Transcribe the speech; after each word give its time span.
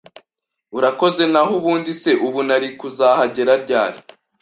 Urakoze, 0.77 1.23
naho 1.33 1.51
ubundi 1.59 1.91
se 2.01 2.11
ubu 2.25 2.39
nari 2.47 2.67
kuzahagera 2.79 3.53
ryari? 3.63 3.99